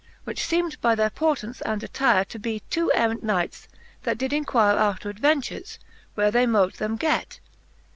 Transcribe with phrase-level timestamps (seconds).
[0.23, 3.67] Which feemed by their portance and attire To be two errant knights,
[4.01, 5.77] that did inquire After adventures,
[6.15, 7.39] where they mote them get.